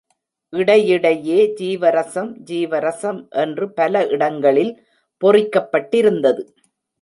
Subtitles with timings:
[0.53, 4.73] இடையிடையே ஜீவரசம், ஜீவரசம் என்று பல இடங்களில்
[5.21, 6.43] பொறிக்கப்பட்டிருந்தது.